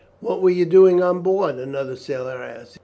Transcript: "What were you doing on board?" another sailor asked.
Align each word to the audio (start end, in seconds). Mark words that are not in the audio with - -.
"What 0.19 0.41
were 0.41 0.49
you 0.49 0.65
doing 0.65 0.99
on 1.03 1.19
board?" 1.19 1.57
another 1.57 1.95
sailor 1.95 2.37
asked. 2.41 2.79